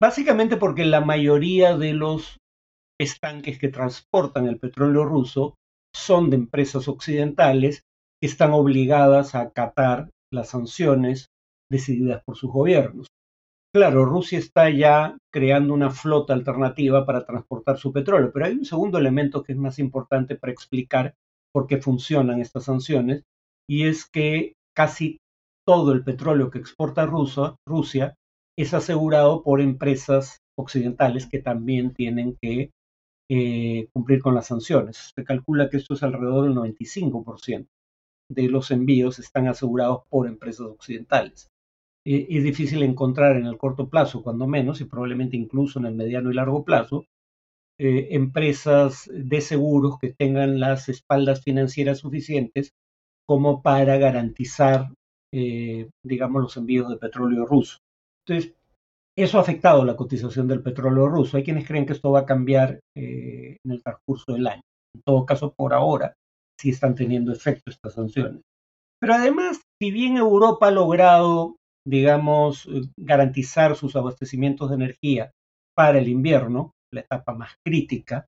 Básicamente 0.00 0.59
porque 0.59 0.85
la 0.85 1.00
mayoría 1.00 1.77
de 1.77 1.95
los 1.95 2.37
estanques 3.00 3.59
que 3.59 3.69
transportan 3.69 4.47
el 4.47 4.59
petróleo 4.59 5.05
ruso 5.05 5.55
son 5.95 6.31
de 6.31 6.37
empresas 6.37 6.88
occidentales 6.88 7.83
que 8.21 8.29
están 8.29 8.53
obligadas 8.53 9.35
a 9.35 9.41
acatar 9.41 10.11
las 10.33 10.50
sanciones 10.50 11.29
decididas 11.71 12.23
por 12.25 12.37
sus 12.37 12.50
gobiernos. 12.50 13.07
Claro, 13.75 14.07
Rusia 14.07 14.39
está 14.39 14.71
ya 14.71 15.19
creando 15.31 15.75
una 15.75 15.91
flota 15.91 16.33
alternativa 16.33 17.05
para 17.05 17.25
transportar 17.27 17.77
su 17.77 17.93
petróleo, 17.93 18.31
pero 18.33 18.47
hay 18.47 18.53
un 18.55 18.65
segundo 18.65 18.99
elemento 18.99 19.43
que 19.43 19.53
es 19.53 19.59
más 19.59 19.79
importante 19.79 20.37
para 20.37 20.53
explicar 20.53 21.15
por 21.53 21.67
qué 21.67 21.79
funcionan 21.79 22.41
estas 22.41 22.65
sanciones, 22.65 23.25
y 23.69 23.87
es 23.87 24.09
que 24.09 24.55
casi 24.75 25.19
todo 25.67 25.93
el 25.93 26.03
petróleo 26.03 26.51
que 26.51 26.59
exporta 26.59 27.07
Rusia 27.07 28.15
es 28.57 28.73
asegurado 28.73 29.43
por 29.43 29.61
empresas 29.61 30.39
occidentales 30.59 31.27
que 31.27 31.41
también 31.41 31.93
tienen 31.93 32.37
que 32.41 32.71
eh, 33.31 33.89
cumplir 33.93 34.23
con 34.23 34.35
las 34.35 34.47
sanciones. 34.47 35.13
Se 35.15 35.25
calcula 35.25 35.69
que 35.69 35.77
esto 35.77 35.93
es 35.93 36.03
alrededor 36.03 36.45
del 36.45 36.55
95% 36.55 37.67
de 38.31 38.49
los 38.49 38.71
envíos 38.71 39.19
están 39.19 39.47
asegurados 39.49 40.03
por 40.09 40.27
empresas 40.27 40.67
occidentales. 40.67 41.49
Eh, 42.09 42.27
es 42.31 42.43
difícil 42.43 42.83
encontrar 42.83 43.37
en 43.37 43.47
el 43.47 43.59
corto 43.59 43.88
plazo, 43.88 44.23
cuando 44.23 44.47
menos, 44.47 44.81
y 44.81 44.87
probablemente 44.87 45.37
incluso 45.37 45.79
en 45.79 45.87
el 45.87 45.95
mediano 45.95 46.31
y 46.31 46.35
largo 46.35 46.65
plazo, 46.65 47.05
eh, 47.79 48.09
empresas 48.12 49.11
de 49.12 49.41
seguros 49.41 49.99
que 50.00 50.15
tengan 50.15 50.59
las 50.59 50.88
espaldas 50.88 51.43
financieras 51.43 51.99
suficientes 51.99 52.73
como 53.27 53.62
para 53.62 53.99
garantizar, 53.99 54.88
digamos, 56.03 56.43
los 56.43 56.57
envíos 56.57 56.88
de 56.88 56.97
petróleo 56.97 57.45
ruso. 57.45 57.77
Entonces, 58.27 58.55
eso 59.19 59.38
ha 59.38 59.41
afectado 59.41 59.85
la 59.85 59.97
cotización 59.97 60.47
del 60.47 60.62
petróleo 60.62 61.09
ruso. 61.09 61.37
Hay 61.37 61.43
quienes 61.43 61.67
creen 61.67 61.85
que 61.85 61.93
esto 61.93 62.12
va 62.12 62.21
a 62.21 62.27
cambiar 62.27 62.79
eh, 62.97 63.57
en 63.65 63.73
el 63.73 63.83
transcurso 63.83 64.33
del 64.33 64.47
año. 64.47 64.62
En 64.95 65.03
todo 65.03 65.27
caso, 65.27 65.53
por 65.57 65.75
ahora, 65.75 66.15
sí 66.57 66.71
están 66.71 66.95
teniendo 66.95 67.33
efecto 67.33 67.65
estas 67.69 67.95
sanciones. 67.95 68.43
Pero 69.00 69.15
además, 69.15 69.61
si 69.83 69.91
bien 69.91 70.17
Europa 70.17 70.69
ha 70.69 70.71
logrado, 70.71 71.57
digamos, 71.88 72.66
eh, 72.66 72.83
garantizar 72.99 73.75
sus 73.75 73.97
abastecimientos 73.97 74.68
de 74.68 74.76
energía 74.76 75.30
para 75.75 75.99
el 75.99 76.09
invierno, 76.09 76.75
la 76.92 77.00
etapa 77.00 77.33
más 77.35 77.52
crítica 77.64 78.26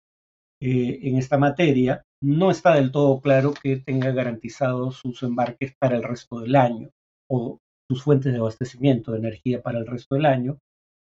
eh, 0.63 0.99
en 1.03 1.17
esta 1.17 1.37
materia, 1.37 2.03
no 2.23 2.51
está 2.51 2.75
del 2.75 2.91
todo 2.91 3.21
claro 3.21 3.53
que 3.53 3.77
tenga 3.77 4.13
garantizados 4.13 4.97
sus 4.97 5.23
embarques 5.23 5.75
para 5.79 5.97
el 5.97 6.03
resto 6.03 6.41
del 6.41 6.57
año 6.57 6.89
o 7.31 7.59
sus 7.91 8.03
fuentes 8.03 8.33
de 8.33 8.39
abastecimiento 8.39 9.13
de 9.13 9.19
energía 9.19 9.63
para 9.63 9.79
el 9.79 9.87
resto 9.87 10.15
del 10.15 10.27
año, 10.27 10.59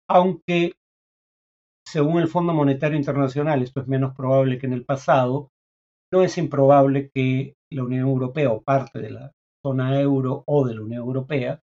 aunque 0.08 0.74
según 1.84 2.20
el 2.20 2.28
Fondo 2.28 2.52
Monetario 2.52 2.96
Internacional, 2.96 3.62
esto 3.62 3.80
es 3.80 3.88
menos 3.88 4.14
probable 4.14 4.58
que 4.58 4.66
en 4.66 4.72
el 4.72 4.84
pasado, 4.84 5.48
no 6.12 6.22
es 6.22 6.38
improbable 6.38 7.10
que 7.12 7.54
la 7.72 7.84
Unión 7.84 8.08
Europea 8.08 8.52
o 8.52 8.62
parte 8.62 9.00
de 9.00 9.10
la 9.10 9.32
zona 9.64 10.00
euro 10.00 10.44
o 10.46 10.66
de 10.66 10.74
la 10.74 10.82
Unión 10.82 11.02
Europea 11.02 11.60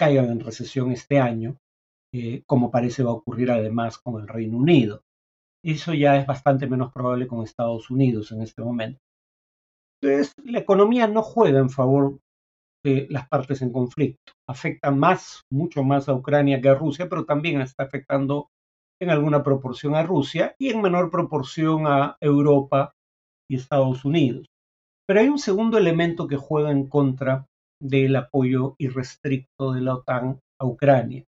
caigan 0.00 0.30
en 0.30 0.40
recesión 0.40 0.92
este 0.92 1.18
año, 1.18 1.58
eh, 2.14 2.42
como 2.46 2.70
parece 2.70 3.02
va 3.02 3.10
a 3.10 3.20
ocurrir 3.20 3.50
además 3.50 3.98
con 3.98 4.18
el 4.18 4.26
Reino 4.26 4.56
Unido. 4.56 5.02
Eso 5.62 5.92
ya 5.92 6.16
es 6.16 6.26
bastante 6.26 6.66
menos 6.66 6.90
probable 6.90 7.26
con 7.26 7.44
Estados 7.44 7.90
Unidos 7.90 8.32
en 8.32 8.40
este 8.40 8.62
momento. 8.62 8.98
Entonces, 10.02 10.32
la 10.42 10.60
economía 10.60 11.06
no 11.06 11.20
juega 11.20 11.58
en 11.58 11.68
favor 11.68 12.18
de 12.82 13.08
las 13.10 13.28
partes 13.28 13.60
en 13.60 13.72
conflicto. 13.72 14.32
Afecta 14.48 14.90
más, 14.90 15.42
mucho 15.52 15.82
más 15.82 16.08
a 16.08 16.14
Ucrania 16.14 16.62
que 16.62 16.70
a 16.70 16.74
Rusia, 16.74 17.06
pero 17.06 17.26
también 17.26 17.60
está 17.60 17.84
afectando 17.84 18.48
en 19.02 19.10
alguna 19.10 19.42
proporción 19.42 19.94
a 19.94 20.02
Rusia 20.02 20.54
y 20.58 20.70
en 20.70 20.80
menor 20.80 21.10
proporción 21.10 21.86
a 21.86 22.16
Europa 22.22 22.94
y 23.50 23.56
Estados 23.56 24.06
Unidos. 24.06 24.46
Pero 25.06 25.20
hay 25.20 25.28
un 25.28 25.38
segundo 25.38 25.76
elemento 25.76 26.26
que 26.26 26.36
juega 26.36 26.70
en 26.70 26.86
contra 26.88 27.49
del 27.80 28.16
apoyo 28.16 28.74
irrestricto 28.78 29.72
de 29.72 29.80
la 29.80 29.94
OTAN 29.94 30.40
a 30.60 30.66
Ucrania, 30.66 31.24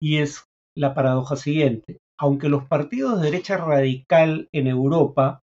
y 0.00 0.18
es 0.18 0.44
la 0.76 0.94
paradoja 0.94 1.36
siguiente. 1.36 1.98
Aunque 2.18 2.48
los 2.48 2.66
partidos 2.66 3.20
de 3.20 3.30
derecha 3.30 3.56
radical 3.56 4.48
en 4.52 4.66
Europa 4.66 5.40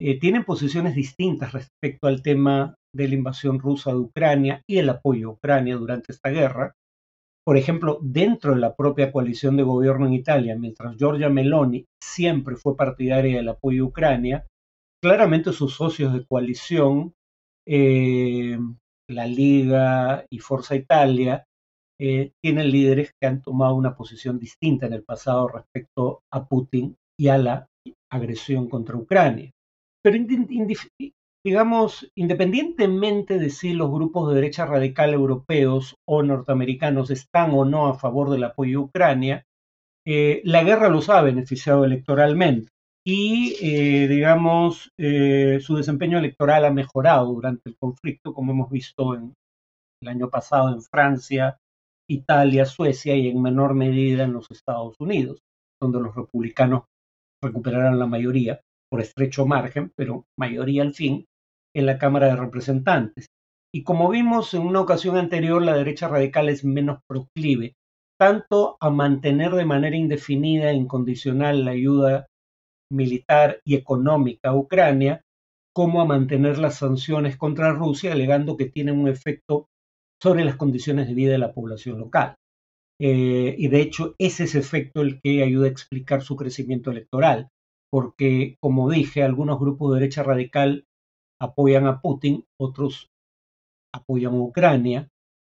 eh, 0.00 0.18
tienen 0.18 0.44
posiciones 0.44 0.94
distintas 0.94 1.52
respecto 1.52 2.06
al 2.06 2.22
tema 2.22 2.74
de 2.94 3.08
la 3.08 3.14
invasión 3.14 3.58
rusa 3.58 3.90
de 3.90 3.98
Ucrania 3.98 4.62
y 4.68 4.78
el 4.78 4.88
apoyo 4.88 5.28
a 5.28 5.32
Ucrania 5.32 5.76
durante 5.76 6.12
esta 6.12 6.30
guerra. 6.30 6.74
Por 7.44 7.56
ejemplo, 7.56 7.98
dentro 8.02 8.54
de 8.54 8.60
la 8.60 8.74
propia 8.74 9.12
coalición 9.12 9.56
de 9.56 9.62
gobierno 9.62 10.06
en 10.06 10.14
Italia, 10.14 10.56
mientras 10.58 10.96
Giorgia 10.96 11.28
Meloni 11.28 11.86
siempre 12.02 12.56
fue 12.56 12.76
partidaria 12.76 13.36
del 13.36 13.48
apoyo 13.48 13.84
a 13.84 13.86
Ucrania, 13.86 14.46
claramente 15.02 15.52
sus 15.52 15.74
socios 15.74 16.12
de 16.12 16.26
coalición, 16.26 17.14
eh, 17.66 18.58
la 19.08 19.26
Liga 19.26 20.24
y 20.30 20.38
Forza 20.38 20.74
Italia, 20.74 21.44
eh, 21.98 22.32
tienen 22.42 22.70
líderes 22.70 23.12
que 23.18 23.26
han 23.26 23.40
tomado 23.40 23.74
una 23.74 23.96
posición 23.96 24.38
distinta 24.38 24.86
en 24.86 24.92
el 24.92 25.04
pasado 25.04 25.48
respecto 25.48 26.20
a 26.32 26.46
Putin 26.46 26.96
y 27.18 27.28
a 27.28 27.38
la 27.38 27.66
agresión 28.12 28.68
contra 28.68 28.96
Ucrania. 28.96 29.50
Pero 30.02 30.18
digamos, 31.44 32.10
independientemente 32.16 33.38
de 33.38 33.50
si 33.50 33.72
los 33.72 33.90
grupos 33.90 34.28
de 34.28 34.34
derecha 34.34 34.66
radical 34.66 35.14
europeos 35.14 35.96
o 36.06 36.22
norteamericanos 36.22 37.10
están 37.10 37.52
o 37.52 37.64
no 37.64 37.86
a 37.86 37.94
favor 37.98 38.30
del 38.30 38.44
apoyo 38.44 38.80
a 38.80 38.82
Ucrania, 38.82 39.44
eh, 40.06 40.40
la 40.44 40.62
guerra 40.64 40.88
los 40.88 41.08
ha 41.08 41.22
beneficiado 41.22 41.84
electoralmente 41.84 42.68
y, 43.08 43.54
eh, 43.60 44.08
digamos, 44.08 44.90
eh, 44.98 45.60
su 45.60 45.76
desempeño 45.76 46.18
electoral 46.18 46.64
ha 46.64 46.72
mejorado 46.72 47.26
durante 47.26 47.70
el 47.70 47.76
conflicto, 47.76 48.34
como 48.34 48.50
hemos 48.50 48.68
visto 48.68 49.14
en, 49.14 49.32
el 50.02 50.08
año 50.08 50.28
pasado 50.28 50.70
en 50.70 50.82
Francia, 50.82 51.56
Italia, 52.10 52.66
Suecia 52.66 53.14
y 53.14 53.28
en 53.28 53.40
menor 53.40 53.74
medida 53.74 54.24
en 54.24 54.32
los 54.32 54.50
Estados 54.50 54.96
Unidos, 54.98 55.38
donde 55.80 56.00
los 56.00 56.16
republicanos 56.16 56.84
recuperaron 57.42 57.98
la 57.98 58.06
mayoría 58.06 58.60
por 58.90 59.00
estrecho 59.00 59.46
margen, 59.46 59.92
pero 59.96 60.24
mayoría 60.36 60.82
al 60.82 60.92
fin, 60.92 61.26
en 61.76 61.86
la 61.86 61.98
Cámara 61.98 62.26
de 62.26 62.36
Representantes. 62.36 63.26
Y 63.72 63.84
como 63.84 64.08
vimos 64.08 64.52
en 64.54 64.62
una 64.62 64.80
ocasión 64.80 65.16
anterior, 65.16 65.62
la 65.62 65.76
derecha 65.76 66.08
radical 66.08 66.48
es 66.48 66.64
menos 66.64 66.98
proclive 67.08 67.74
tanto 68.18 68.76
a 68.80 68.90
mantener 68.90 69.52
de 69.52 69.66
manera 69.66 69.94
indefinida 69.94 70.70
e 70.70 70.74
incondicional 70.74 71.64
la 71.64 71.72
ayuda 71.72 72.26
militar 72.90 73.60
y 73.64 73.74
económica 73.74 74.50
a 74.50 74.56
Ucrania, 74.56 75.22
como 75.74 76.00
a 76.00 76.06
mantener 76.06 76.58
las 76.58 76.76
sanciones 76.76 77.36
contra 77.36 77.72
Rusia, 77.72 78.12
alegando 78.12 78.56
que 78.56 78.66
tienen 78.66 78.98
un 78.98 79.08
efecto 79.08 79.68
sobre 80.22 80.44
las 80.44 80.56
condiciones 80.56 81.08
de 81.08 81.14
vida 81.14 81.32
de 81.32 81.38
la 81.38 81.52
población 81.52 81.98
local. 81.98 82.36
Eh, 82.98 83.54
y 83.58 83.68
de 83.68 83.80
hecho, 83.82 84.14
es 84.18 84.40
ese 84.40 84.58
efecto 84.58 85.02
el 85.02 85.20
que 85.20 85.42
ayuda 85.42 85.66
a 85.66 85.70
explicar 85.70 86.22
su 86.22 86.36
crecimiento 86.36 86.90
electoral, 86.90 87.50
porque, 87.90 88.56
como 88.60 88.90
dije, 88.90 89.22
algunos 89.22 89.60
grupos 89.60 89.92
de 89.92 90.00
derecha 90.00 90.22
radical 90.22 90.84
apoyan 91.40 91.86
a 91.86 92.00
Putin, 92.00 92.44
otros 92.58 93.10
apoyan 93.94 94.34
a 94.34 94.40
Ucrania 94.40 95.08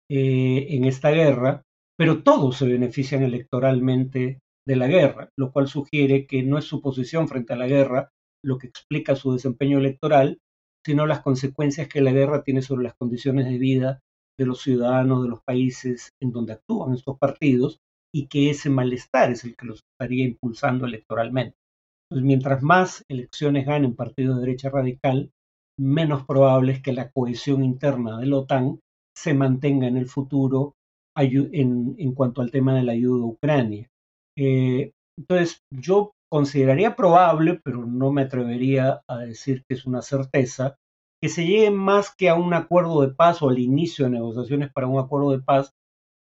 eh, 0.09 0.67
en 0.69 0.85
esta 0.85 1.11
guerra, 1.11 1.63
pero 1.97 2.23
todos 2.23 2.57
se 2.57 2.67
benefician 2.67 3.23
electoralmente 3.23 4.39
de 4.67 4.75
la 4.75 4.87
guerra, 4.87 5.29
lo 5.37 5.51
cual 5.51 5.67
sugiere 5.67 6.25
que 6.25 6.43
no 6.43 6.57
es 6.57 6.65
su 6.65 6.81
posición 6.81 7.27
frente 7.27 7.53
a 7.53 7.57
la 7.57 7.67
guerra 7.67 8.09
lo 8.45 8.57
que 8.57 8.67
explica 8.67 9.15
su 9.15 9.33
desempeño 9.33 9.77
electoral, 9.77 10.39
sino 10.85 11.05
las 11.07 11.21
consecuencias 11.21 11.87
que 11.87 12.01
la 12.01 12.11
guerra 12.11 12.43
tiene 12.43 12.61
sobre 12.61 12.83
las 12.83 12.95
condiciones 12.95 13.45
de 13.45 13.57
vida 13.57 14.01
de 14.37 14.45
los 14.45 14.61
ciudadanos 14.61 15.23
de 15.23 15.29
los 15.29 15.41
países 15.43 16.09
en 16.21 16.31
donde 16.31 16.53
actúan 16.53 16.93
estos 16.93 17.17
partidos 17.17 17.79
y 18.13 18.27
que 18.27 18.49
ese 18.49 18.69
malestar 18.69 19.31
es 19.31 19.43
el 19.43 19.55
que 19.55 19.65
los 19.65 19.81
estaría 19.93 20.25
impulsando 20.25 20.85
electoralmente. 20.85 21.55
mientras 22.11 22.61
más 22.61 23.03
elecciones 23.09 23.65
ganen 23.65 23.95
partidos 23.95 24.35
de 24.35 24.41
derecha 24.41 24.69
radical, 24.69 25.31
menos 25.79 26.25
probable 26.25 26.73
es 26.73 26.81
que 26.81 26.93
la 26.93 27.09
cohesión 27.09 27.63
interna 27.63 28.19
de 28.19 28.27
la 28.27 28.37
OTAN 28.37 28.79
se 29.15 29.33
mantenga 29.33 29.87
en 29.87 29.97
el 29.97 30.07
futuro 30.07 30.75
en, 31.15 32.13
cuanto 32.13 32.41
al 32.41 32.51
tema 32.51 32.75
de 32.75 32.83
la 32.83 32.91
ayuda 32.91 33.23
a 33.23 33.27
Ucrania. 33.27 33.87
Eh, 34.37 34.91
entonces, 35.17 35.61
yo 35.71 36.13
consideraría 36.29 36.95
probable, 36.95 37.59
pero 37.63 37.85
no 37.85 38.11
me 38.11 38.23
atrevería 38.23 39.01
a 39.07 39.17
decir 39.19 39.63
que 39.67 39.75
es 39.75 39.85
una 39.85 40.01
certeza, 40.01 40.75
que 41.21 41.29
se 41.29 41.45
llegue 41.45 41.71
más 41.71 42.13
que 42.15 42.29
a 42.29 42.35
un 42.35 42.53
acuerdo 42.53 43.01
de 43.01 43.13
paz 43.13 43.41
o 43.41 43.49
al 43.49 43.59
inicio 43.59 44.05
de 44.05 44.11
negociaciones 44.11 44.71
para 44.73 44.87
un 44.87 44.99
acuerdo 44.99 45.31
de 45.31 45.41
paz, 45.41 45.71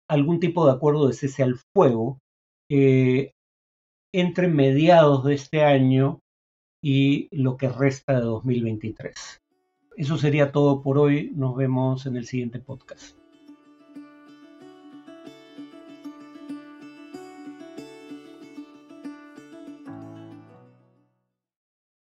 algún 0.07 0.39
tipo 0.39 0.65
de 0.65 0.73
acuerdo 0.73 1.07
de 1.07 1.13
cese 1.13 1.43
al 1.43 1.59
fuego 1.73 2.19
eh, 2.69 3.31
entre 4.13 4.47
mediados 4.47 5.23
de 5.25 5.33
este 5.33 5.63
año 5.63 6.19
y 6.83 7.27
lo 7.35 7.57
que 7.57 7.67
resta 7.67 8.13
de 8.13 8.21
2023. 8.21 9.41
Eso 9.97 10.17
sería 10.17 10.51
todo 10.51 10.81
por 10.81 10.99
hoy. 10.99 11.31
Nos 11.35 11.55
vemos 11.55 12.05
en 12.05 12.17
el 12.17 12.25
siguiente 12.25 12.59
podcast. 12.59 13.17